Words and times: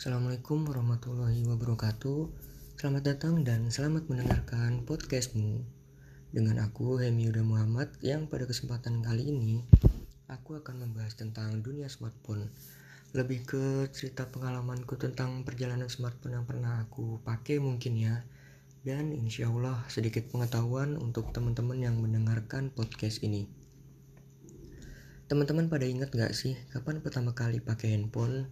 Assalamualaikum 0.00 0.64
warahmatullahi 0.64 1.44
wabarakatuh. 1.44 2.32
Selamat 2.80 3.04
datang 3.04 3.44
dan 3.44 3.68
selamat 3.68 4.08
mendengarkan 4.08 4.80
podcastmu. 4.88 5.60
Dengan 6.32 6.64
aku 6.64 6.96
Hemi 6.96 7.28
Yuda 7.28 7.44
Muhammad 7.44 7.92
Yang 8.00 8.32
pada 8.32 8.48
kesempatan 8.48 9.04
kali 9.04 9.28
ini 9.28 9.60
Aku 10.32 10.56
akan 10.56 10.88
membahas 10.88 11.20
tentang 11.20 11.60
dunia 11.60 11.84
smartphone. 11.92 12.48
Lebih 13.12 13.44
ke 13.44 13.92
cerita 13.92 14.24
pengalamanku 14.24 14.96
tentang 14.96 15.44
perjalanan 15.44 15.92
smartphone 15.92 16.40
yang 16.40 16.48
pernah 16.48 16.80
aku 16.80 17.20
pakai 17.20 17.60
mungkin 17.60 18.00
ya. 18.00 18.24
Dan 18.80 19.12
insya 19.12 19.52
Allah 19.52 19.84
sedikit 19.92 20.24
pengetahuan 20.32 20.96
untuk 20.96 21.28
teman-teman 21.36 21.76
yang 21.76 22.00
mendengarkan 22.00 22.72
podcast 22.72 23.20
ini. 23.20 23.52
Teman-teman 25.28 25.68
pada 25.68 25.84
ingat 25.84 26.08
gak 26.08 26.32
sih 26.32 26.56
kapan 26.72 27.04
pertama 27.04 27.36
kali 27.36 27.60
pakai 27.60 28.00
handphone? 28.00 28.48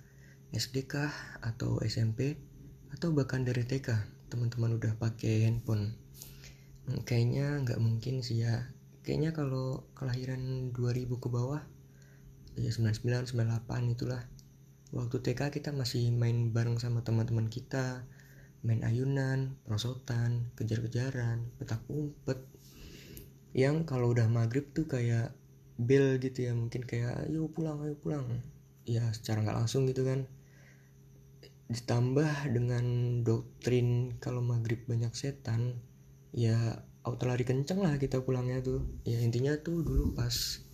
SD 0.49 0.89
kah? 0.89 1.13
Atau 1.45 1.85
SMP? 1.85 2.41
Atau 2.89 3.13
bahkan 3.13 3.45
dari 3.45 3.69
TK 3.69 3.93
teman-teman 4.33 4.81
udah 4.81 4.97
pakai 4.97 5.45
handphone? 5.45 5.93
Hmm, 6.89 7.05
kayaknya 7.05 7.61
nggak 7.65 7.77
mungkin 7.77 8.25
sih 8.25 8.45
ya. 8.49 8.73
Kayaknya 9.05 9.37
kalau 9.37 9.85
kelahiran 9.93 10.73
2000 10.73 11.21
ke 11.21 11.29
bawah, 11.29 11.61
ya 12.57 12.73
99, 12.73 13.29
98 13.29 13.93
itulah. 13.93 14.25
Waktu 14.97 15.17
TK 15.21 15.53
kita 15.53 15.71
masih 15.77 16.09
main 16.17 16.49
bareng 16.49 16.81
sama 16.81 17.05
teman-teman 17.05 17.53
kita, 17.53 18.09
main 18.65 18.81
ayunan, 18.89 19.61
perosotan, 19.69 20.49
kejar-kejaran, 20.57 21.45
petak 21.61 21.85
umpet. 21.93 22.41
Yang 23.53 23.85
kalau 23.85 24.17
udah 24.17 24.29
maghrib 24.33 24.73
tuh 24.73 24.89
kayak 24.89 25.37
bel 25.79 26.19
gitu 26.19 26.51
ya 26.51 26.53
mungkin 26.59 26.83
kayak 26.83 27.31
ayo 27.31 27.47
pulang 27.55 27.79
ayo 27.87 27.95
pulang 27.95 28.43
ya 28.83 29.15
secara 29.15 29.47
nggak 29.47 29.63
langsung 29.63 29.87
gitu 29.87 30.03
kan 30.03 30.27
ditambah 31.69 32.49
dengan 32.49 32.85
doktrin 33.21 34.17
kalau 34.19 34.41
maghrib 34.41 34.89
banyak 34.89 35.13
setan 35.13 35.77
ya 36.33 36.57
auto 37.05 37.25
lari 37.29 37.45
kenceng 37.45 37.85
lah 37.85 38.01
kita 38.01 38.25
pulangnya 38.25 38.61
tuh. 38.65 38.85
Ya 39.05 39.21
intinya 39.21 39.57
tuh 39.61 39.85
dulu 39.85 40.17
pas 40.17 40.65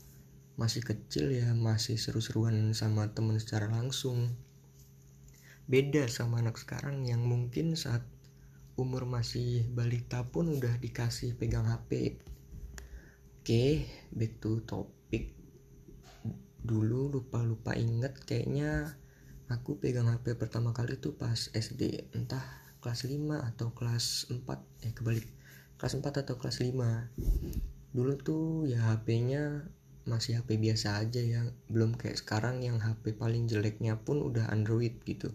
masih 0.54 0.86
kecil 0.86 1.34
ya 1.34 1.50
masih 1.54 1.98
seru-seruan 1.98 2.74
sama 2.78 3.10
temen 3.10 3.38
secara 3.42 3.66
langsung. 3.70 4.34
Beda 5.66 6.06
sama 6.06 6.42
anak 6.42 6.58
sekarang 6.58 7.02
yang 7.06 7.26
mungkin 7.26 7.74
saat 7.74 8.06
umur 8.74 9.06
masih 9.06 9.66
balita 9.70 10.26
pun 10.26 10.50
udah 10.50 10.78
dikasih 10.82 11.38
pegang 11.38 11.70
HP 11.70 12.18
Oke, 13.44 13.84
back 14.08 14.40
to 14.40 14.64
topic. 14.64 15.36
Dulu 16.64 17.12
lupa-lupa 17.12 17.76
inget 17.76 18.16
kayaknya 18.24 18.96
aku 19.50 19.76
pegang 19.80 20.08
HP 20.08 20.36
pertama 20.36 20.76
kali 20.76 20.96
tuh 21.00 21.16
pas 21.16 21.50
SD, 21.52 22.12
entah 22.16 22.44
kelas 22.84 23.08
5 23.08 23.16
atau 23.54 23.72
kelas 23.72 24.28
4, 24.28 24.40
eh 24.84 24.92
kebalik. 24.92 25.26
Kelas 25.80 25.94
4 25.96 26.24
atau 26.24 26.36
kelas 26.36 26.60
5. 26.60 27.10
Dulu 27.94 28.12
tuh 28.20 28.68
ya 28.68 28.92
HP-nya 28.92 29.68
masih 30.04 30.40
HP 30.40 30.60
biasa 30.60 31.00
aja 31.00 31.20
ya, 31.24 31.48
belum 31.72 31.96
kayak 31.96 32.20
sekarang 32.20 32.60
yang 32.60 32.80
HP 32.80 33.16
paling 33.16 33.48
jeleknya 33.48 33.96
pun 34.00 34.20
udah 34.20 34.52
Android 34.52 35.00
gitu. 35.08 35.32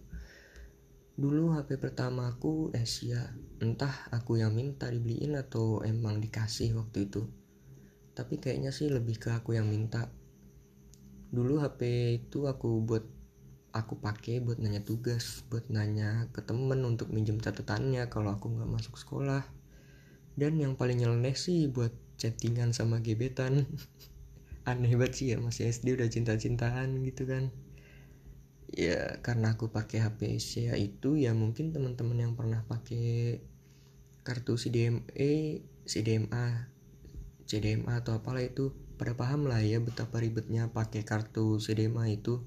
Dulu 1.19 1.57
HP 1.57 1.81
pertama 1.81 2.29
aku 2.29 2.71
Asia, 2.71 3.33
entah 3.59 4.07
aku 4.13 4.39
yang 4.39 4.55
minta 4.55 4.87
dibeliin 4.87 5.35
atau 5.35 5.81
emang 5.83 6.21
dikasih 6.23 6.77
waktu 6.77 7.09
itu 7.09 7.27
tapi 8.19 8.35
kayaknya 8.35 8.75
sih 8.75 8.91
lebih 8.91 9.15
ke 9.15 9.31
aku 9.31 9.55
yang 9.55 9.71
minta 9.71 10.11
dulu 11.31 11.63
HP 11.63 11.79
itu 12.19 12.51
aku 12.51 12.83
buat 12.83 13.07
aku 13.71 14.01
pakai 14.01 14.41
buat 14.41 14.57
nanya 14.57 14.81
tugas 14.81 15.45
buat 15.47 15.69
nanya 15.69 16.27
ke 16.33 16.41
temen 16.41 16.81
untuk 16.85 17.13
minjem 17.13 17.37
catatannya 17.37 18.09
kalau 18.09 18.33
aku 18.33 18.49
nggak 18.49 18.69
masuk 18.69 18.97
sekolah. 18.97 19.45
Dan 20.39 20.57
yang 20.57 20.73
paling 20.79 21.03
nyeleneh 21.03 21.35
sih 21.35 21.67
buat 21.67 21.91
chattingan 22.17 22.71
sama 22.73 23.03
gebetan. 23.03 23.67
Aneh 24.69 24.93
banget 24.97 25.13
sih 25.15 25.27
ya 25.33 25.37
masih 25.41 25.69
SD 25.69 25.97
udah 25.97 26.09
cinta-cintaan 26.09 26.99
gitu 27.05 27.29
kan. 27.29 27.53
Ya 28.69 29.17
karena 29.25 29.57
aku 29.57 29.73
pakai 29.73 30.05
HP 30.05 30.37
Asia 30.37 30.73
itu 30.77 31.17
ya 31.17 31.33
mungkin 31.33 31.73
teman-teman 31.73 32.17
yang 32.21 32.33
pernah 32.37 32.61
pakai 32.69 33.41
kartu 34.21 34.61
CDMA 34.61 35.65
CDMA 35.89 36.69
CDMA 37.49 37.97
atau 37.97 38.13
apalah 38.13 38.45
itu 38.45 38.69
pada 39.01 39.17
paham 39.17 39.49
lah 39.49 39.57
ya 39.63 39.81
betapa 39.81 40.21
ribetnya 40.21 40.69
pakai 40.69 41.01
kartu 41.01 41.57
CDMA 41.57 42.13
itu 42.13 42.45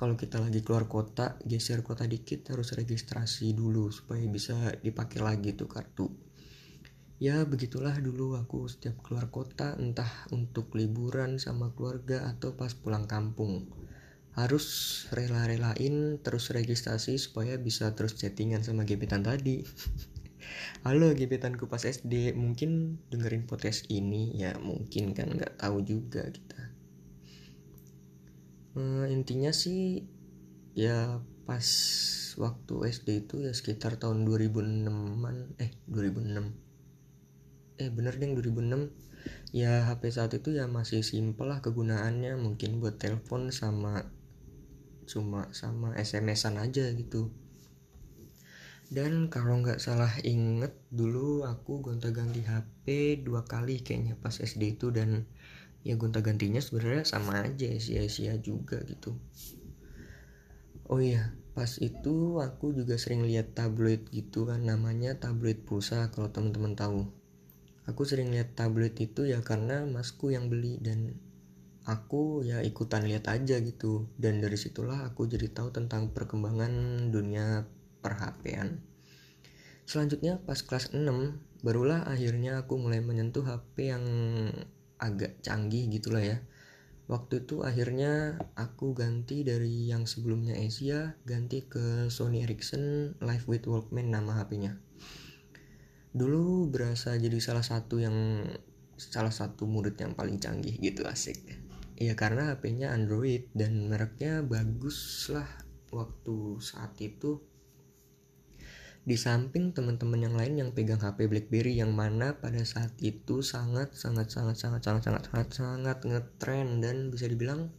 kalau 0.00 0.16
kita 0.16 0.40
lagi 0.40 0.64
keluar 0.64 0.88
kota 0.88 1.36
geser 1.44 1.84
kota 1.84 2.08
dikit 2.08 2.48
harus 2.56 2.72
registrasi 2.72 3.52
dulu 3.52 3.92
supaya 3.92 4.24
bisa 4.32 4.56
dipakai 4.80 5.20
lagi 5.20 5.52
tuh 5.52 5.68
kartu. 5.68 6.08
Ya 7.20 7.44
begitulah 7.44 7.92
dulu 8.00 8.32
aku 8.40 8.64
setiap 8.64 9.04
keluar 9.04 9.28
kota 9.28 9.76
entah 9.76 10.08
untuk 10.32 10.72
liburan 10.72 11.36
sama 11.36 11.76
keluarga 11.76 12.32
atau 12.32 12.56
pas 12.56 12.72
pulang 12.72 13.04
kampung. 13.04 13.68
Harus 14.32 15.04
rela-relain 15.12 16.16
terus 16.24 16.48
registrasi 16.48 17.20
supaya 17.20 17.60
bisa 17.60 17.92
terus 17.92 18.16
chattingan 18.16 18.64
sama 18.64 18.88
gebetan 18.88 19.20
tadi. 19.20 19.68
Halo 20.88 21.12
gebetanku 21.12 21.68
pas 21.68 21.84
SD 21.84 22.32
Mungkin 22.40 23.04
dengerin 23.12 23.44
podcast 23.44 23.84
ini? 23.92 24.32
Ya 24.32 24.56
mungkin 24.64 25.12
kan 25.12 25.28
nggak 25.36 25.60
tahu 25.60 25.84
juga 25.84 26.24
kita 26.24 26.69
uh, 28.76 29.06
Intinya 29.10 29.50
sih 29.54 30.04
Ya 30.76 31.18
pas 31.48 31.66
waktu 32.38 32.74
SD 32.94 33.26
itu 33.26 33.42
ya 33.42 33.50
sekitar 33.50 33.98
tahun 33.98 34.22
2006an 34.28 35.58
Eh 35.58 35.70
2006 35.88 37.80
Eh 37.80 37.88
bener 37.90 38.14
deh 38.20 38.30
2006 38.36 39.10
Ya 39.50 39.82
HP 39.90 40.14
saat 40.14 40.32
itu 40.32 40.54
ya 40.54 40.70
masih 40.70 41.02
simpel 41.02 41.50
lah 41.50 41.58
kegunaannya. 41.58 42.38
Mungkin 42.38 42.78
buat 42.78 43.02
telepon 43.02 43.50
sama 43.50 44.06
Cuma 45.10 45.50
sama 45.50 45.98
SMS-an 45.98 46.62
aja 46.62 46.86
gitu. 46.94 47.34
Dan 48.90 49.26
kalau 49.26 49.58
nggak 49.58 49.82
salah 49.82 50.10
inget 50.22 50.74
dulu 50.90 51.46
aku 51.46 51.82
gonta 51.82 52.10
ganti 52.14 52.42
HP 52.46 53.18
dua 53.22 53.42
kali 53.42 53.82
kayaknya 53.82 54.14
pas 54.18 54.38
SD 54.38 54.78
itu. 54.78 54.94
Dan 54.94 55.26
ya 55.80 55.96
gonta 55.96 56.20
gantinya 56.20 56.60
sebenarnya 56.60 57.08
sama 57.08 57.44
aja 57.44 57.68
sia-sia 57.80 58.36
juga 58.40 58.80
gitu. 58.84 59.16
Oh 60.90 60.98
iya 60.98 61.32
pas 61.54 61.76
itu 61.82 62.38
aku 62.38 62.72
juga 62.72 62.94
sering 62.96 63.26
lihat 63.26 63.52
tablet 63.58 64.06
gitu 64.14 64.46
kan 64.46 64.62
namanya 64.62 65.18
tablet 65.18 65.60
pulsa 65.62 66.10
kalau 66.14 66.30
teman-teman 66.30 66.74
tahu. 66.74 67.06
Aku 67.88 68.06
sering 68.06 68.30
lihat 68.30 68.54
tablet 68.54 68.94
itu 69.02 69.26
ya 69.26 69.42
karena 69.42 69.82
masku 69.88 70.30
yang 70.30 70.46
beli 70.46 70.78
dan 70.78 71.18
aku 71.88 72.46
ya 72.46 72.62
ikutan 72.62 73.02
lihat 73.02 73.26
aja 73.26 73.58
gitu. 73.58 74.06
Dan 74.14 74.38
dari 74.38 74.54
situlah 74.54 75.10
aku 75.10 75.26
jadi 75.26 75.50
tahu 75.50 75.74
tentang 75.74 76.14
perkembangan 76.14 76.70
dunia 77.10 77.66
perhapean. 77.98 78.78
Selanjutnya 79.90 80.38
pas 80.46 80.62
kelas 80.62 80.94
6 80.94 81.02
barulah 81.66 82.06
akhirnya 82.06 82.62
aku 82.62 82.78
mulai 82.78 83.02
menyentuh 83.02 83.42
HP 83.42 83.90
yang 83.90 84.04
agak 85.00 85.40
canggih 85.40 85.88
gitulah 85.88 86.20
ya. 86.20 86.38
Waktu 87.10 87.42
itu 87.42 87.66
akhirnya 87.66 88.38
aku 88.54 88.94
ganti 88.94 89.42
dari 89.42 89.90
yang 89.90 90.06
sebelumnya 90.06 90.54
Asia 90.54 91.18
ganti 91.26 91.66
ke 91.66 92.06
Sony 92.06 92.46
Ericsson 92.46 93.16
Live 93.18 93.50
with 93.50 93.66
Walkman 93.66 94.14
nama 94.14 94.38
HP-nya. 94.38 94.78
Dulu 96.14 96.70
berasa 96.70 97.18
jadi 97.18 97.34
salah 97.42 97.66
satu 97.66 97.98
yang 97.98 98.46
salah 98.94 99.34
satu 99.34 99.66
murid 99.66 99.98
yang 99.98 100.14
paling 100.14 100.38
canggih 100.38 100.78
gitu 100.78 101.02
asik. 101.08 101.40
Ya 101.98 102.14
karena 102.14 102.54
HP-nya 102.54 102.94
Android 102.94 103.50
dan 103.58 103.90
mereknya 103.90 104.46
bagus 104.46 105.26
lah 105.34 105.50
waktu 105.90 106.62
saat 106.62 106.94
itu 107.02 107.42
di 109.00 109.16
samping 109.16 109.72
teman-teman 109.72 110.20
yang 110.20 110.36
lain 110.36 110.54
yang 110.60 110.70
pegang 110.76 111.00
HP 111.00 111.24
BlackBerry 111.26 111.80
yang 111.80 111.96
mana 111.96 112.36
pada 112.36 112.60
saat 112.64 112.92
itu 113.00 113.40
sangat 113.40 113.96
sangat 113.96 114.28
sangat 114.28 114.56
sangat 114.60 114.82
sangat 114.84 115.02
sangat 115.04 115.22
sangat 115.24 115.48
sangat 115.56 115.98
ngetren 116.04 116.84
dan 116.84 117.08
bisa 117.08 117.24
dibilang 117.24 117.72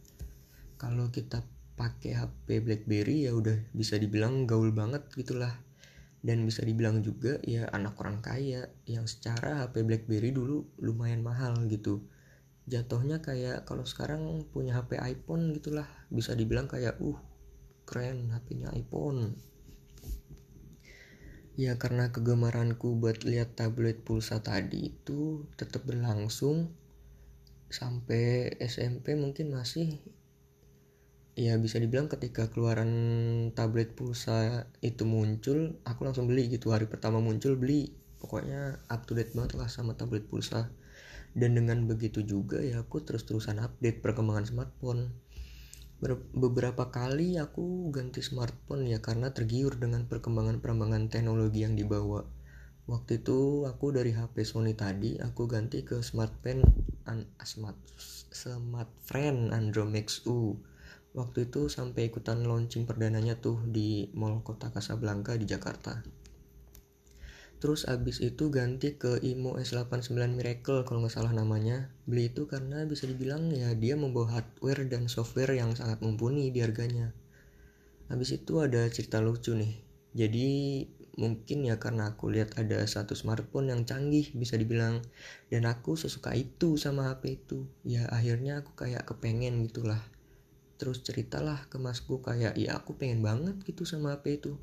kalau 0.82 1.14
kita 1.14 1.46
pakai 1.78 2.18
HP 2.18 2.58
BlackBerry 2.62 3.30
ya 3.30 3.32
udah 3.38 3.54
bisa 3.70 3.96
dibilang 3.96 4.50
gaul 4.50 4.74
banget 4.74 5.06
gitulah. 5.14 5.54
Dan 6.22 6.46
bisa 6.46 6.62
dibilang 6.62 7.02
juga 7.02 7.42
ya 7.42 7.66
anak 7.74 7.98
orang 7.98 8.22
kaya 8.22 8.70
yang 8.86 9.10
secara 9.10 9.66
HP 9.66 9.82
BlackBerry 9.82 10.30
dulu 10.30 10.62
lumayan 10.78 11.18
mahal 11.22 11.58
gitu. 11.66 12.06
Jatuhnya 12.70 13.18
kayak 13.18 13.66
kalau 13.66 13.82
sekarang 13.82 14.46
punya 14.54 14.78
HP 14.78 15.02
iPhone 15.02 15.50
gitulah 15.50 15.86
bisa 16.14 16.38
dibilang 16.38 16.70
kayak 16.70 16.94
uh 17.02 17.18
keren 17.82 18.30
HP-nya 18.30 18.70
iPhone 18.78 19.34
ya 21.58 21.76
karena 21.76 22.08
kegemaranku 22.08 22.96
buat 22.96 23.28
lihat 23.28 23.60
tablet 23.60 24.00
pulsa 24.00 24.40
tadi 24.40 24.92
itu 24.92 25.44
tetap 25.60 25.84
berlangsung 25.84 26.72
sampai 27.72 28.56
SMP 28.60 29.16
mungkin 29.16 29.52
masih 29.52 30.00
ya 31.32 31.56
bisa 31.56 31.80
dibilang 31.80 32.12
ketika 32.12 32.52
keluaran 32.52 32.92
tablet 33.56 33.96
pulsa 33.96 34.68
itu 34.84 35.08
muncul 35.08 35.80
aku 35.84 36.00
langsung 36.04 36.28
beli 36.28 36.52
gitu. 36.52 36.72
Hari 36.72 36.88
pertama 36.88 37.20
muncul 37.20 37.56
beli. 37.56 37.96
Pokoknya 38.20 38.78
up 38.86 39.08
to 39.08 39.18
date 39.18 39.34
banget 39.34 39.58
lah 39.58 39.66
sama 39.66 39.96
tablet 39.96 40.28
pulsa. 40.28 40.68
Dan 41.32 41.56
dengan 41.56 41.88
begitu 41.88 42.20
juga 42.20 42.60
ya 42.60 42.84
aku 42.84 43.00
terus-terusan 43.00 43.56
update 43.64 44.04
perkembangan 44.04 44.44
smartphone 44.44 45.08
beberapa 46.34 46.90
kali 46.90 47.38
aku 47.38 47.94
ganti 47.94 48.26
smartphone 48.26 48.90
ya 48.90 48.98
karena 48.98 49.30
tergiur 49.30 49.78
dengan 49.78 50.10
perkembangan-perkembangan 50.10 51.06
teknologi 51.06 51.62
yang 51.62 51.78
dibawa. 51.78 52.26
Waktu 52.90 53.22
itu 53.22 53.62
aku 53.70 53.94
dari 53.94 54.10
HP 54.10 54.42
Sony 54.42 54.74
tadi 54.74 55.14
aku 55.22 55.46
ganti 55.46 55.86
ke 55.86 56.02
smartphone 56.02 56.66
an 57.06 57.30
smart 57.46 57.78
smart 58.34 58.90
friend 59.06 59.54
Andromax 59.54 60.26
U. 60.26 60.58
Waktu 61.14 61.46
itu 61.46 61.70
sampai 61.70 62.10
ikutan 62.10 62.42
launching 62.42 62.82
perdananya 62.82 63.38
tuh 63.38 63.62
di 63.70 64.10
Mall 64.18 64.42
Kota 64.42 64.74
Kasablanka 64.74 65.38
di 65.38 65.46
Jakarta 65.46 66.21
terus 67.62 67.86
abis 67.86 68.18
itu 68.18 68.50
ganti 68.50 68.98
ke 68.98 69.22
Imo 69.22 69.54
S89 69.54 70.34
Miracle 70.34 70.82
kalau 70.82 71.06
nggak 71.06 71.14
salah 71.14 71.30
namanya. 71.30 71.94
Beli 72.10 72.34
itu 72.34 72.50
karena 72.50 72.82
bisa 72.82 73.06
dibilang 73.06 73.54
ya 73.54 73.70
dia 73.78 73.94
membawa 73.94 74.42
hardware 74.42 74.82
dan 74.90 75.06
software 75.06 75.54
yang 75.54 75.70
sangat 75.78 76.02
mumpuni 76.02 76.50
di 76.50 76.58
harganya. 76.58 77.14
Habis 78.10 78.42
itu 78.42 78.58
ada 78.58 78.82
cerita 78.90 79.22
lucu 79.22 79.54
nih. 79.54 79.78
Jadi 80.10 80.48
mungkin 81.14 81.62
ya 81.62 81.78
karena 81.78 82.10
aku 82.10 82.34
lihat 82.34 82.58
ada 82.58 82.82
satu 82.82 83.14
smartphone 83.14 83.70
yang 83.70 83.86
canggih 83.86 84.34
bisa 84.34 84.58
dibilang. 84.58 84.98
Dan 85.46 85.62
aku 85.70 85.94
sesuka 85.94 86.34
itu 86.34 86.74
sama 86.74 87.14
HP 87.14 87.46
itu. 87.46 87.70
Ya 87.86 88.10
akhirnya 88.10 88.66
aku 88.66 88.74
kayak 88.74 89.06
kepengen 89.06 89.62
gitulah. 89.70 90.02
Terus 90.82 91.06
ceritalah 91.06 91.70
ke 91.70 91.78
masku 91.78 92.18
kayak 92.26 92.58
ya 92.58 92.74
aku 92.74 92.98
pengen 92.98 93.22
banget 93.22 93.54
gitu 93.62 93.86
sama 93.86 94.18
HP 94.18 94.42
itu 94.42 94.58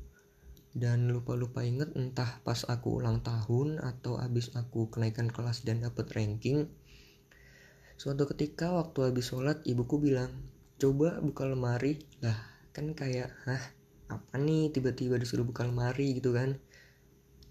dan 0.74 1.10
lupa-lupa 1.10 1.66
inget 1.66 1.90
entah 1.98 2.38
pas 2.46 2.62
aku 2.66 3.02
ulang 3.02 3.22
tahun 3.26 3.82
atau 3.82 4.18
abis 4.22 4.54
aku 4.54 4.90
kenaikan 4.90 5.26
kelas 5.26 5.66
dan 5.66 5.82
dapet 5.82 6.06
ranking 6.14 6.70
suatu 8.00 8.24
ketika 8.32 8.72
waktu 8.72 9.12
habis 9.12 9.28
sholat 9.28 9.60
ibuku 9.68 10.00
bilang 10.00 10.32
coba 10.80 11.20
buka 11.20 11.44
lemari. 11.44 12.00
Lah 12.24 12.40
kan 12.72 12.96
kayak 12.96 13.28
hah 13.44 13.60
apa 14.08 14.40
nih 14.40 14.72
tiba-tiba 14.72 15.20
disuruh 15.20 15.44
buka 15.44 15.68
lemari? 15.68 16.16
Gitu 16.16 16.32
kan. 16.32 16.56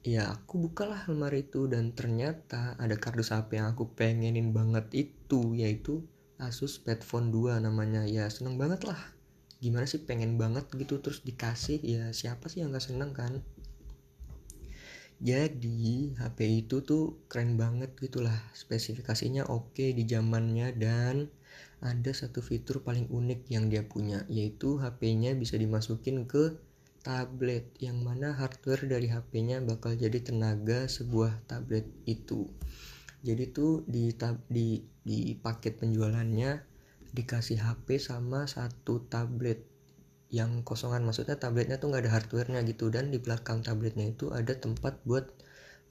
Ya 0.02 0.34
aku 0.34 0.66
bukalah 0.66 1.06
lemari 1.06 1.46
itu 1.46 1.70
dan 1.70 1.94
ternyata 1.94 2.74
ada 2.82 2.98
kardus 2.98 3.30
HP 3.30 3.62
yang 3.62 3.78
aku 3.78 3.94
pengenin 3.94 4.50
banget 4.50 4.90
itu 4.98 5.54
yaitu 5.54 6.02
Asus 6.42 6.82
Padfone 6.82 7.30
2 7.30 7.62
namanya. 7.62 8.10
Ya 8.10 8.26
seneng 8.34 8.58
banget 8.58 8.90
lah 8.90 8.98
gimana 9.60 9.86
sih 9.86 10.00
pengen 10.04 10.40
banget 10.40 10.72
gitu 10.72 11.04
terus 11.04 11.24
dikasih 11.24 11.84
ya 11.84 12.04
siapa 12.16 12.48
sih 12.48 12.64
yang 12.64 12.72
gak 12.72 12.88
seneng 12.88 13.12
kan? 13.12 13.44
Jadi 15.20 16.16
HP 16.16 16.64
itu 16.64 16.80
tuh 16.80 17.28
keren 17.28 17.60
banget 17.60 17.92
gitulah 18.00 18.40
spesifikasinya 18.56 19.52
oke 19.52 19.92
di 19.92 20.08
zamannya 20.08 20.72
dan 20.80 21.28
ada 21.84 22.12
satu 22.16 22.40
fitur 22.40 22.88
paling 22.88 23.12
unik 23.12 23.52
yang 23.52 23.68
dia 23.68 23.84
punya 23.84 24.24
yaitu 24.32 24.80
HP-nya 24.80 25.36
bisa 25.36 25.60
dimasukin 25.60 26.24
ke 26.24 26.56
tablet 27.04 27.68
yang 27.84 28.00
mana 28.00 28.36
hardware 28.36 28.88
dari 28.88 29.12
HP-nya 29.12 29.60
bakal 29.64 29.96
jadi 29.96 30.20
tenaga 30.24 30.88
sebuah 30.88 31.48
tablet 31.52 31.88
itu. 32.08 32.48
Jadi 33.20 33.52
tuh 33.52 33.84
di 33.88 34.16
tab, 34.16 34.40
di 34.48 34.80
di 35.04 35.36
paket 35.36 35.84
penjualannya 35.84 36.69
dikasih 37.14 37.60
HP 37.62 37.98
sama 37.98 38.46
satu 38.46 39.06
tablet 39.10 39.66
yang 40.30 40.62
kosongan. 40.62 41.02
Maksudnya 41.06 41.42
tabletnya 41.42 41.82
tuh 41.82 41.90
nggak 41.90 42.04
ada 42.06 42.14
hardwarenya 42.22 42.62
gitu. 42.70 42.94
Dan 42.94 43.10
di 43.10 43.18
belakang 43.18 43.66
tabletnya 43.66 44.10
itu 44.10 44.30
ada 44.30 44.54
tempat 44.56 45.02
buat 45.04 45.30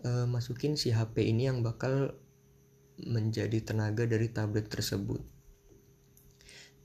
uh, 0.07 0.27
masukin 0.31 0.79
si 0.79 0.95
HP 0.95 1.27
ini 1.27 1.51
yang 1.51 1.61
bakal 1.63 2.15
menjadi 2.99 3.63
tenaga 3.63 4.07
dari 4.07 4.31
tablet 4.31 4.67
tersebut. 4.71 5.23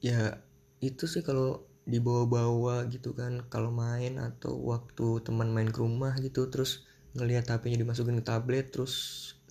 Ya 0.04 0.44
itu 0.84 1.08
sih 1.08 1.24
kalau 1.24 1.66
dibawa-bawa 1.86 2.90
gitu 2.90 3.14
kan. 3.14 3.46
Kalau 3.50 3.70
main 3.70 4.18
atau 4.18 4.58
waktu 4.58 5.22
teman 5.26 5.54
main 5.54 5.70
ke 5.70 5.80
rumah 5.80 6.18
gitu 6.20 6.50
terus 6.50 6.86
ngelihat 7.14 7.46
HP-nya 7.46 7.78
dimasukin 7.86 8.18
ke 8.22 8.26
tablet 8.26 8.74
terus 8.74 8.94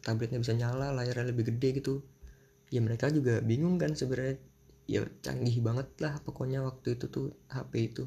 tabletnya 0.03 0.43
bisa 0.43 0.51
nyala 0.59 0.91
layarnya 0.91 1.31
lebih 1.31 1.55
gede 1.55 1.79
gitu. 1.79 2.03
Ya 2.75 2.83
mereka 2.83 3.13
juga 3.13 3.39
bingung 3.45 3.79
kan 3.79 3.95
sebenarnya 3.95 4.41
ya 4.91 5.07
canggih 5.23 5.63
banget 5.63 5.89
lah 6.03 6.19
pokoknya 6.23 6.65
waktu 6.67 6.99
itu 6.99 7.07
tuh 7.09 7.27
HP 7.51 7.73
itu. 7.95 8.05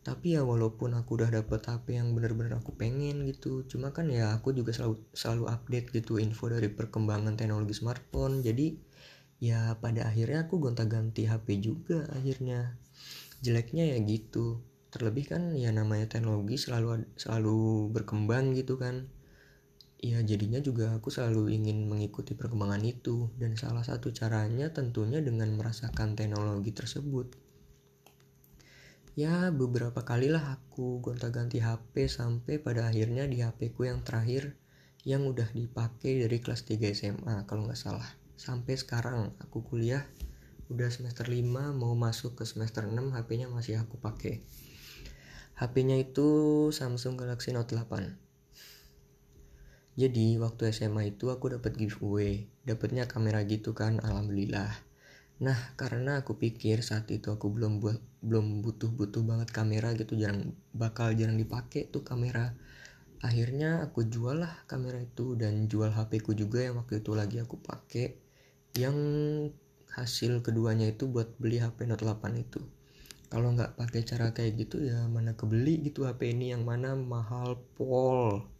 Tapi 0.00 0.32
ya 0.32 0.42
walaupun 0.42 0.96
aku 0.96 1.20
udah 1.20 1.28
dapet 1.28 1.60
HP 1.68 2.00
yang 2.00 2.16
bener-bener 2.16 2.56
aku 2.56 2.72
pengen 2.72 3.20
gitu 3.28 3.68
cuma 3.68 3.92
kan 3.92 4.08
ya 4.08 4.32
aku 4.32 4.56
juga 4.56 4.72
selalu 4.72 4.96
selalu 5.12 5.44
update 5.52 5.92
gitu 5.92 6.16
info 6.16 6.48
dari 6.48 6.72
perkembangan 6.72 7.36
teknologi 7.36 7.76
smartphone. 7.76 8.40
Jadi 8.40 8.80
ya 9.44 9.76
pada 9.76 10.08
akhirnya 10.08 10.48
aku 10.48 10.56
gonta-ganti 10.60 11.28
HP 11.28 11.60
juga 11.60 12.08
akhirnya. 12.16 12.80
Jeleknya 13.44 13.96
ya 13.96 13.98
gitu. 14.04 14.64
Terlebih 14.90 15.24
kan 15.36 15.42
ya 15.54 15.70
namanya 15.70 16.08
teknologi 16.08 16.56
selalu 16.56 17.04
selalu 17.14 17.92
berkembang 17.92 18.56
gitu 18.56 18.80
kan 18.80 19.08
ya 20.00 20.24
jadinya 20.24 20.64
juga 20.64 20.96
aku 20.96 21.12
selalu 21.12 21.52
ingin 21.52 21.84
mengikuti 21.84 22.32
perkembangan 22.32 22.80
itu. 22.82 23.28
Dan 23.36 23.54
salah 23.54 23.84
satu 23.84 24.10
caranya 24.10 24.72
tentunya 24.72 25.20
dengan 25.20 25.52
merasakan 25.54 26.16
teknologi 26.16 26.72
tersebut. 26.72 27.36
Ya 29.12 29.52
beberapa 29.52 30.00
kalilah 30.00 30.56
aku 30.56 31.04
gonta-ganti 31.04 31.60
HP 31.60 32.08
sampai 32.08 32.56
pada 32.56 32.88
akhirnya 32.88 33.28
di 33.28 33.44
HP 33.44 33.76
ku 33.76 33.84
yang 33.84 34.00
terakhir 34.00 34.56
yang 35.04 35.28
udah 35.28 35.48
dipakai 35.52 36.24
dari 36.24 36.40
kelas 36.40 36.64
3 36.64 36.80
SMA 36.96 37.44
kalau 37.44 37.68
nggak 37.68 37.76
salah. 37.76 38.06
Sampai 38.40 38.80
sekarang 38.80 39.36
aku 39.36 39.60
kuliah 39.60 40.08
udah 40.72 40.88
semester 40.88 41.28
5 41.28 41.44
mau 41.76 41.92
masuk 41.92 42.40
ke 42.40 42.48
semester 42.48 42.88
6 42.88 42.96
HP-nya 43.12 43.52
masih 43.52 43.82
aku 43.82 44.00
pakai. 44.00 44.40
HP-nya 45.60 46.00
itu 46.00 46.28
Samsung 46.72 47.20
Galaxy 47.20 47.52
Note 47.52 47.76
8 47.76 48.29
jadi 50.00 50.40
waktu 50.40 50.72
SMA 50.72 51.12
itu 51.12 51.28
aku 51.28 51.52
dapat 51.52 51.76
giveaway, 51.76 52.48
dapatnya 52.64 53.04
kamera 53.04 53.44
gitu 53.44 53.76
kan, 53.76 54.00
alhamdulillah. 54.00 54.72
Nah, 55.44 55.58
karena 55.76 56.24
aku 56.24 56.40
pikir 56.40 56.80
saat 56.80 57.08
itu 57.12 57.28
aku 57.28 57.52
belum 57.52 57.84
buat 57.84 58.00
belum 58.24 58.64
butuh-butuh 58.64 59.20
banget 59.24 59.48
kamera 59.52 59.92
gitu, 60.00 60.16
jarang 60.16 60.56
bakal 60.72 61.12
jarang 61.12 61.36
dipakai 61.36 61.92
tuh 61.92 62.00
kamera. 62.00 62.56
Akhirnya 63.20 63.84
aku 63.84 64.08
jual 64.08 64.40
lah 64.40 64.64
kamera 64.64 64.96
itu 65.04 65.36
dan 65.36 65.68
jual 65.68 65.92
HP 65.92 66.24
ku 66.24 66.32
juga 66.32 66.64
yang 66.64 66.80
waktu 66.80 67.04
itu 67.04 67.12
lagi 67.12 67.36
aku 67.44 67.60
pakai. 67.60 68.16
Yang 68.80 68.96
hasil 69.92 70.40
keduanya 70.40 70.88
itu 70.88 71.04
buat 71.12 71.36
beli 71.36 71.60
HP 71.60 71.84
Note 71.84 72.04
8 72.08 72.40
itu. 72.40 72.60
Kalau 73.28 73.52
nggak 73.52 73.76
pakai 73.76 74.00
cara 74.08 74.32
kayak 74.32 74.52
gitu 74.64 74.80
ya 74.80 75.04
mana 75.06 75.36
kebeli 75.36 75.84
gitu 75.84 76.08
HP 76.08 76.32
ini 76.32 76.56
yang 76.56 76.64
mana 76.64 76.96
mahal 76.96 77.60
pol 77.76 78.59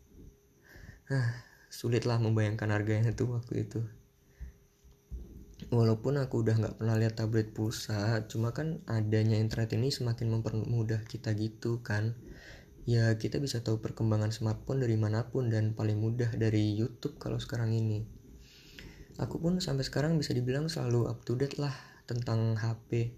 sulitlah 1.71 2.19
membayangkan 2.19 2.71
harganya 2.71 3.11
tuh 3.15 3.39
waktu 3.39 3.67
itu. 3.67 3.81
Walaupun 5.71 6.19
aku 6.19 6.43
udah 6.43 6.57
nggak 6.57 6.77
pernah 6.83 6.97
lihat 6.99 7.21
tablet 7.21 7.55
pulsa 7.55 8.27
cuma 8.27 8.51
kan 8.51 8.83
adanya 8.91 9.39
internet 9.39 9.77
ini 9.77 9.95
semakin 9.95 10.41
mempermudah 10.41 11.07
kita 11.07 11.31
gitu 11.39 11.85
kan. 11.85 12.19
Ya 12.89 13.13
kita 13.15 13.39
bisa 13.39 13.63
tahu 13.63 13.79
perkembangan 13.79 14.35
smartphone 14.35 14.83
dari 14.83 14.99
mana 14.99 15.29
pun 15.29 15.53
dan 15.53 15.77
paling 15.77 16.01
mudah 16.01 16.33
dari 16.35 16.75
YouTube 16.75 17.21
kalau 17.21 17.39
sekarang 17.39 17.71
ini. 17.77 18.03
Aku 19.21 19.37
pun 19.37 19.61
sampai 19.61 19.85
sekarang 19.85 20.17
bisa 20.17 20.33
dibilang 20.33 20.67
selalu 20.73 21.07
up 21.07 21.23
to 21.29 21.37
date 21.37 21.61
lah 21.61 21.77
tentang 22.09 22.57
HP 22.57 23.13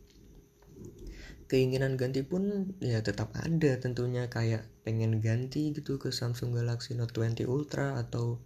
keinginan 1.52 2.00
ganti 2.00 2.24
pun 2.24 2.72
ya 2.80 3.04
tetap 3.04 3.36
ada 3.36 3.76
tentunya 3.76 4.32
kayak 4.32 4.64
pengen 4.88 5.20
ganti 5.20 5.76
gitu 5.76 6.00
ke 6.00 6.08
Samsung 6.08 6.56
Galaxy 6.56 6.96
Note 6.96 7.12
20 7.12 7.44
Ultra 7.44 8.00
atau 8.00 8.40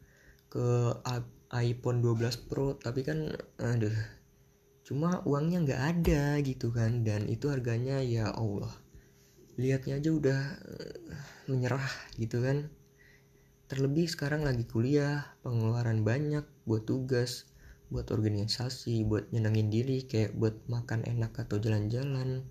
ke 0.51 0.91
iPhone 1.55 2.03
12 2.03 2.51
Pro 2.51 2.75
tapi 2.75 3.07
kan 3.07 3.31
aduh 3.63 3.95
cuma 4.83 5.23
uangnya 5.23 5.63
nggak 5.63 5.83
ada 5.95 6.25
gitu 6.43 6.75
kan 6.75 7.07
dan 7.07 7.31
itu 7.31 7.47
harganya 7.47 8.03
ya 8.03 8.35
Allah 8.35 8.75
lihatnya 9.57 9.97
aja 9.99 10.11
udah 10.13 10.41
eh, 10.69 10.97
menyerah 11.49 11.89
gitu 12.21 12.45
kan. 12.45 12.69
Terlebih 13.67 14.07
sekarang 14.07 14.47
lagi 14.47 14.63
kuliah 14.63 15.27
pengeluaran 15.43 16.07
banyak 16.07 16.47
buat 16.69 16.87
tugas 16.87 17.51
buat 17.87 18.11
organisasi 18.11 19.07
buat 19.07 19.31
nyenengin 19.31 19.71
diri 19.71 20.11
kayak 20.11 20.35
buat 20.35 20.59
makan 20.67 21.07
enak 21.07 21.39
atau 21.47 21.63
jalan-jalan 21.63 22.43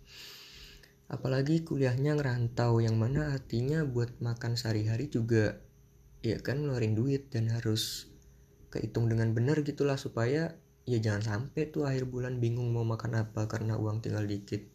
apalagi 1.06 1.62
kuliahnya 1.62 2.18
ngerantau 2.18 2.82
yang 2.82 2.98
mana 2.98 3.38
artinya 3.38 3.86
buat 3.86 4.18
makan 4.18 4.58
sehari-hari 4.58 5.06
juga 5.08 5.62
ya 6.26 6.42
kan 6.42 6.66
ngeluarin 6.66 6.98
duit 6.98 7.30
dan 7.30 7.54
harus 7.54 8.10
kehitung 8.74 9.06
dengan 9.08 9.32
benar 9.38 9.62
gitulah 9.62 9.96
supaya 9.96 10.58
ya 10.90 10.98
jangan 10.98 11.22
sampai 11.22 11.70
tuh 11.70 11.86
akhir 11.86 12.10
bulan 12.10 12.42
bingung 12.42 12.74
mau 12.74 12.82
makan 12.82 13.22
apa 13.22 13.46
karena 13.46 13.78
uang 13.78 14.02
tinggal 14.02 14.26
dikit. 14.26 14.66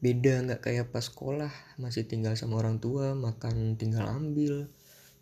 Beda 0.00 0.44
nggak 0.44 0.60
kayak 0.60 0.92
pas 0.92 1.04
sekolah 1.04 1.52
masih 1.80 2.04
tinggal 2.04 2.36
sama 2.36 2.60
orang 2.60 2.76
tua 2.76 3.16
makan 3.16 3.80
tinggal 3.80 4.04
ambil 4.04 4.68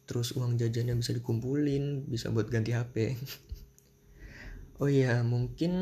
terus 0.07 0.35
uang 0.35 0.59
jajannya 0.59 0.99
bisa 0.99 1.15
dikumpulin 1.15 2.11
bisa 2.11 2.35
buat 2.35 2.51
ganti 2.51 2.75
HP 2.75 3.15
oh 4.83 4.91
iya 4.91 5.23
mungkin 5.23 5.73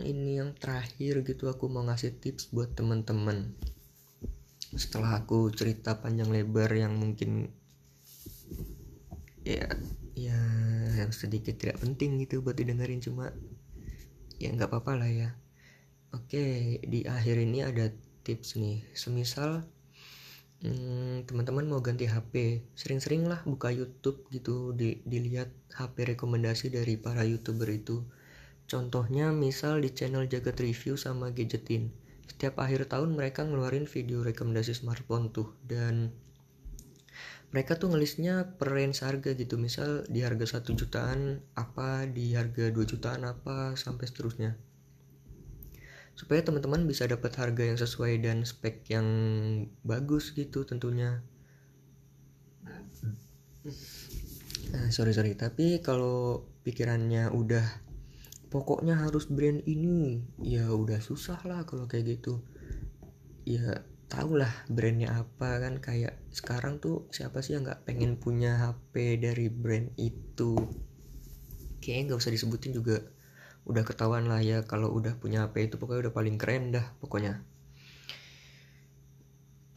ini 0.00 0.40
yang 0.40 0.56
terakhir 0.56 1.20
gitu 1.28 1.52
aku 1.52 1.68
mau 1.68 1.84
ngasih 1.84 2.16
tips 2.16 2.48
buat 2.48 2.72
teman-teman 2.72 3.52
setelah 4.72 5.20
aku 5.20 5.52
cerita 5.52 6.00
panjang 6.00 6.32
lebar 6.32 6.72
yang 6.72 6.96
mungkin 6.96 7.52
ya 9.44 9.68
ya 10.16 10.40
yang 10.96 11.12
sedikit 11.12 11.60
tidak 11.60 11.76
penting 11.84 12.16
gitu 12.24 12.40
buat 12.40 12.56
didengerin 12.56 13.04
cuma 13.04 13.36
ya 14.40 14.48
nggak 14.48 14.70
apa-apa 14.72 15.04
lah 15.04 15.10
ya. 15.10 15.30
Oke 16.12 16.78
di 16.84 17.04
akhir 17.04 17.36
ini 17.36 17.64
ada 17.64 17.92
tips 18.24 18.56
nih. 18.56 18.80
Semisal 18.96 19.64
hmm, 20.64 21.28
teman-teman 21.28 21.68
mau 21.68 21.84
ganti 21.84 22.08
HP 22.08 22.64
sering-sering 22.72 23.28
lah 23.28 23.44
buka 23.44 23.68
YouTube 23.68 24.24
gitu 24.32 24.72
di, 24.72 25.04
dilihat 25.04 25.52
HP 25.74 26.16
rekomendasi 26.16 26.72
dari 26.72 26.96
para 26.96 27.28
youtuber 27.28 27.68
itu 27.68 28.08
contohnya 28.72 29.28
misal 29.36 29.84
di 29.84 29.92
channel 29.92 30.24
Jagat 30.24 30.56
Review 30.56 30.96
sama 30.96 31.28
Gadgetin. 31.28 31.92
Setiap 32.24 32.56
akhir 32.64 32.88
tahun 32.88 33.12
mereka 33.12 33.44
ngeluarin 33.44 33.84
video 33.84 34.24
rekomendasi 34.24 34.72
smartphone 34.72 35.28
tuh 35.28 35.52
dan 35.68 36.08
mereka 37.52 37.76
tuh 37.76 37.92
ngelisnya 37.92 38.56
per 38.56 38.72
range 38.72 39.04
harga 39.04 39.36
gitu. 39.36 39.60
Misal 39.60 40.08
di 40.08 40.24
harga 40.24 40.56
satu 40.56 40.72
jutaan 40.72 41.44
apa 41.52 42.08
di 42.08 42.32
harga 42.32 42.72
2 42.72 42.80
jutaan 42.88 43.28
apa 43.28 43.76
sampai 43.76 44.08
seterusnya. 44.08 44.56
Supaya 46.16 46.40
teman-teman 46.40 46.88
bisa 46.88 47.04
dapat 47.04 47.36
harga 47.36 47.68
yang 47.68 47.76
sesuai 47.76 48.24
dan 48.24 48.48
spek 48.48 48.88
yang 48.88 49.04
bagus 49.84 50.32
gitu 50.32 50.64
tentunya. 50.64 51.20
Nah 54.72 54.88
sorry 54.88 55.12
sorry. 55.12 55.36
Tapi 55.36 55.84
kalau 55.84 56.48
pikirannya 56.64 57.28
udah 57.28 57.91
pokoknya 58.52 59.00
harus 59.00 59.24
brand 59.32 59.64
ini. 59.64 60.20
Ya 60.44 60.68
udah 60.68 61.00
susah 61.00 61.40
lah 61.48 61.64
kalau 61.64 61.88
kayak 61.88 62.20
gitu. 62.20 62.44
Ya 63.48 63.80
tau 64.12 64.36
lah 64.36 64.52
brandnya 64.68 65.24
apa 65.24 65.56
kan. 65.56 65.80
Kayak 65.80 66.20
sekarang 66.28 66.76
tuh 66.84 67.08
siapa 67.08 67.40
sih 67.40 67.56
yang 67.56 67.64
nggak 67.64 67.88
pengen 67.88 68.20
punya 68.20 68.60
HP 68.60 69.16
dari 69.24 69.48
brand 69.48 69.88
itu? 69.96 70.52
Kayaknya 71.80 72.12
nggak 72.12 72.20
usah 72.20 72.34
disebutin 72.36 72.76
juga. 72.76 73.00
Udah 73.64 73.88
ketahuan 73.88 74.28
lah 74.28 74.44
ya 74.44 74.68
kalau 74.68 74.92
udah 74.92 75.16
punya 75.16 75.48
HP 75.48 75.72
itu 75.72 75.80
pokoknya 75.80 76.12
udah 76.12 76.14
paling 76.14 76.36
keren 76.36 76.76
dah 76.76 76.92
pokoknya. 77.00 77.40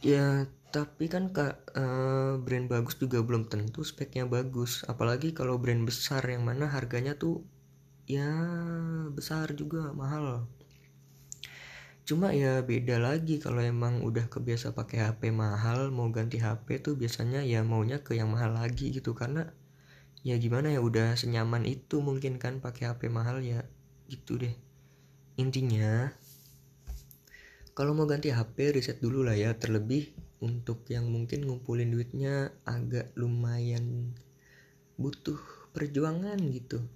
Ya 0.04 0.44
tapi 0.68 1.08
kan 1.08 1.32
kak 1.32 1.72
uh, 1.72 2.36
brand 2.36 2.68
bagus 2.68 3.00
juga 3.00 3.24
belum 3.24 3.48
tentu 3.48 3.80
speknya 3.80 4.28
bagus. 4.28 4.84
Apalagi 4.84 5.32
kalau 5.32 5.56
brand 5.56 5.88
besar 5.88 6.20
yang 6.28 6.44
mana 6.44 6.68
harganya 6.68 7.16
tuh 7.16 7.40
ya 8.06 8.30
besar 9.10 9.50
juga 9.58 9.90
mahal. 9.90 10.46
Cuma 12.06 12.30
ya 12.30 12.62
beda 12.62 13.02
lagi 13.02 13.42
kalau 13.42 13.58
emang 13.58 14.06
udah 14.06 14.30
kebiasa 14.30 14.78
pakai 14.78 15.10
HP 15.10 15.34
mahal 15.34 15.90
mau 15.90 16.06
ganti 16.14 16.38
HP 16.38 16.78
tuh 16.78 16.94
biasanya 16.94 17.42
ya 17.42 17.66
maunya 17.66 17.98
ke 18.06 18.14
yang 18.14 18.30
mahal 18.30 18.54
lagi 18.54 18.94
gitu. 18.94 19.10
Karena 19.10 19.50
ya 20.22 20.38
gimana 20.38 20.70
ya 20.70 20.78
udah 20.78 21.18
senyaman 21.18 21.66
itu 21.66 21.98
mungkin 21.98 22.38
kan 22.38 22.62
pakai 22.62 22.94
HP 22.94 23.10
mahal 23.10 23.42
ya 23.42 23.66
gitu 24.06 24.38
deh. 24.38 24.54
Intinya 25.34 26.14
kalau 27.74 27.90
mau 27.90 28.06
ganti 28.06 28.30
HP 28.30 28.78
riset 28.78 29.02
dulu 29.02 29.26
lah 29.26 29.34
ya. 29.34 29.58
Terlebih 29.58 30.14
untuk 30.46 30.86
yang 30.86 31.10
mungkin 31.10 31.42
ngumpulin 31.42 31.90
duitnya 31.90 32.54
agak 32.62 33.10
lumayan 33.18 34.14
butuh 34.94 35.42
perjuangan 35.74 36.38
gitu 36.54 36.86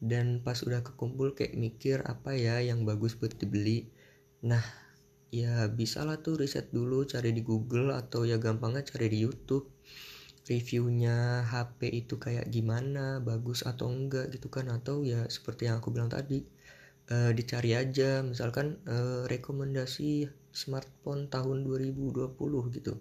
dan 0.00 0.40
pas 0.40 0.56
udah 0.64 0.80
kekumpul 0.80 1.36
kayak 1.36 1.54
mikir 1.60 2.00
apa 2.08 2.32
ya 2.32 2.64
yang 2.64 2.88
bagus 2.88 3.14
buat 3.20 3.36
dibeli? 3.36 3.92
Nah 4.40 4.64
ya 5.30 5.68
bisa 5.70 6.02
lah 6.02 6.18
tuh 6.18 6.40
riset 6.40 6.72
dulu 6.74 7.06
cari 7.06 7.30
di 7.30 7.44
Google 7.44 7.94
atau 7.94 8.24
ya 8.24 8.40
gampangnya 8.40 8.82
cari 8.88 9.12
di 9.12 9.20
YouTube. 9.22 9.68
Reviewnya 10.48 11.46
HP 11.46 11.92
itu 11.94 12.18
kayak 12.18 12.50
gimana 12.50 13.22
bagus 13.22 13.62
atau 13.62 13.92
enggak 13.92 14.32
gitu 14.34 14.48
kan? 14.50 14.72
Atau 14.72 15.04
ya 15.04 15.28
seperti 15.28 15.68
yang 15.68 15.78
aku 15.78 15.92
bilang 15.94 16.10
tadi 16.10 16.42
uh, 17.12 17.30
dicari 17.36 17.76
aja. 17.76 18.24
Misalkan 18.24 18.80
uh, 18.88 19.28
rekomendasi 19.28 20.26
smartphone 20.50 21.28
tahun 21.30 21.68
2020 21.68 22.34
gitu. 22.74 22.98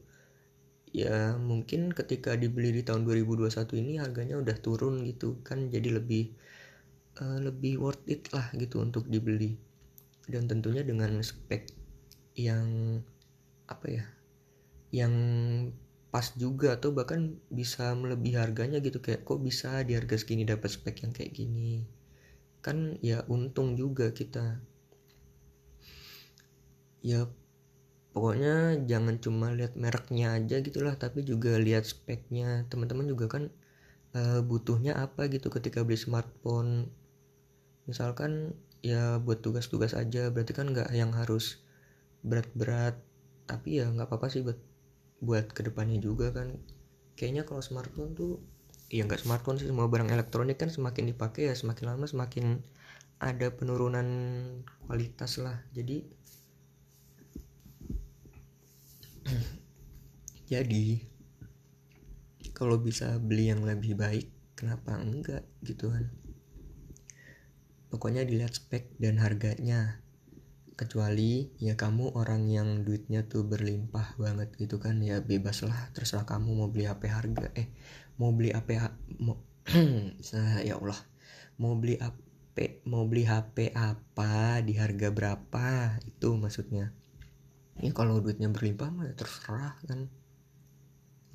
Ya 0.91 1.38
mungkin 1.38 1.94
ketika 1.96 2.36
dibeli 2.36 2.75
di 2.75 2.82
tahun 2.86 3.08
2021 3.08 3.82
ini 3.82 3.98
harganya 3.98 4.36
udah 4.38 4.58
turun 4.60 5.01
gitu 5.08 5.41
kan? 5.41 5.72
Jadi 5.74 5.89
lebih 5.96 6.36
uh, 7.19 7.39
lebih 7.39 7.79
worth 7.79 8.03
it 8.07 8.27
lah 8.31 8.47
gitu 8.55 8.81
untuk 8.81 9.05
dibeli. 9.07 9.59
Dan 10.29 10.47
tentunya 10.47 10.85
dengan 10.85 11.19
spek 11.21 11.67
yang 12.38 13.01
apa 13.69 13.85
ya 13.89 14.05
yang 14.89 15.13
pas 16.09 16.33
juga 16.33 16.73
atau 16.73 16.89
bahkan 16.89 17.38
bisa 17.53 17.93
melebihi 17.93 18.35
harganya 18.39 18.81
gitu. 18.81 19.03
Kayak 19.03 19.27
kok 19.27 19.39
bisa 19.43 19.85
di 19.85 19.93
harga 19.93 20.17
segini 20.17 20.47
dapat 20.47 20.69
spek 20.73 21.05
yang 21.05 21.13
kayak 21.13 21.35
gini? 21.35 21.85
Kan 22.65 22.97
ya 23.05 23.21
untung 23.29 23.77
juga 23.77 24.09
kita. 24.09 24.61
Ya 27.05 27.29
pokoknya 28.11 28.83
jangan 28.89 29.21
cuma 29.21 29.53
lihat 29.53 29.77
mereknya 29.79 30.35
aja 30.35 30.59
gitulah 30.59 30.97
tapi 30.97 31.21
juga 31.21 31.55
lihat 31.61 31.85
speknya. 31.85 32.65
Teman-teman 32.67 33.05
juga 33.05 33.29
kan 33.29 33.53
uh, 34.17 34.41
butuhnya 34.41 34.97
apa 34.97 35.29
gitu 35.29 35.53
ketika 35.53 35.85
beli 35.85 35.97
smartphone 35.97 36.89
misalkan 37.89 38.53
ya 38.86 39.17
buat 39.19 39.41
tugas-tugas 39.41 39.98
aja 39.98 40.29
berarti 40.29 40.53
kan 40.55 40.69
nggak 40.72 40.93
yang 40.93 41.12
harus 41.12 41.60
berat-berat 42.24 42.96
tapi 43.50 43.81
ya 43.81 43.89
nggak 43.89 44.08
apa-apa 44.08 44.29
sih 44.29 44.46
buat 44.46 44.60
buat 45.19 45.51
ke 45.51 45.65
depannya 45.65 45.98
juga 46.00 46.31
kan. 46.31 46.62
Kayaknya 47.17 47.43
kalau 47.50 47.65
smartphone 47.65 48.13
tuh 48.15 48.39
ya 48.93 49.03
nggak 49.03 49.25
smartphone 49.25 49.58
sih 49.60 49.67
semua 49.67 49.89
barang 49.89 50.10
elektronik 50.13 50.62
kan 50.62 50.69
semakin 50.69 51.10
dipakai 51.12 51.50
ya 51.51 51.55
semakin 51.58 51.86
lama 51.93 52.05
semakin 52.05 52.62
ada 53.19 53.51
penurunan 53.51 54.08
kualitas 54.86 55.41
lah. 55.41 55.58
Jadi 55.74 56.05
jadi 60.53 60.86
kalau 62.55 62.79
bisa 62.79 63.19
beli 63.19 63.51
yang 63.51 63.65
lebih 63.65 63.96
baik 63.98 64.27
kenapa 64.60 65.00
enggak 65.00 65.43
gitu 65.63 65.88
kan 65.88 66.12
pokoknya 67.89 68.24
dilihat 68.24 68.55
spek 68.55 68.96
dan 69.01 69.17
harganya. 69.19 70.01
Kecuali 70.79 71.51
ya 71.60 71.75
kamu 71.75 72.15
orang 72.15 72.48
yang 72.48 72.88
duitnya 72.88 73.27
tuh 73.27 73.43
berlimpah 73.43 74.15
banget 74.15 74.55
gitu 74.55 74.79
kan 74.79 75.03
ya 75.03 75.19
bebas 75.19 75.67
lah 75.67 75.91
terserah 75.91 76.24
kamu 76.24 76.55
mau 76.55 76.69
beli 76.72 76.88
HP 76.88 77.03
harga. 77.12 77.51
Eh 77.51 77.67
mau 78.15 78.31
beli 78.31 78.55
HP 78.55 78.79
mau 79.19 79.36
ya 80.67 80.79
Allah. 80.79 81.00
Mau 81.60 81.75
beli 81.75 82.00
HP 82.00 82.88
mau 82.88 83.03
beli 83.03 83.27
HP 83.27 83.75
apa 83.75 84.63
di 84.63 84.79
harga 84.79 85.12
berapa 85.12 86.00
itu 86.08 86.29
maksudnya. 86.39 86.96
Ya 87.84 87.91
kalau 87.91 88.24
duitnya 88.24 88.48
berlimpah 88.48 88.88
mah 88.88 89.12
ya 89.12 89.19
terserah 89.19 89.75
kan. 89.84 90.08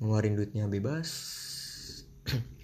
Ngeluarin 0.01 0.33
duitnya 0.33 0.65
bebas 0.65 1.09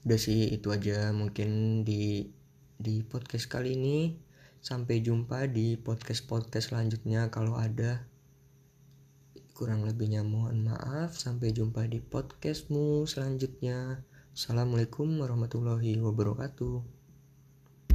udah 0.00 0.16
sih 0.16 0.48
itu 0.56 0.72
aja 0.72 1.12
mungkin 1.12 1.82
di 1.84 2.32
di 2.80 3.04
podcast 3.04 3.46
kali 3.52 3.76
ini. 3.76 3.98
Sampai 4.60 5.00
jumpa 5.00 5.48
di 5.48 5.80
podcast 5.80 6.28
podcast 6.28 6.72
selanjutnya 6.72 7.28
kalau 7.32 7.56
ada. 7.56 8.04
Kurang 9.56 9.84
lebihnya 9.84 10.24
mohon 10.24 10.64
maaf. 10.68 11.16
Sampai 11.16 11.52
jumpa 11.52 11.84
di 11.88 12.00
podcastmu 12.00 13.04
selanjutnya. 13.04 14.04
Assalamualaikum 14.32 15.20
warahmatullahi 15.20 16.00
wabarakatuh 16.00 16.99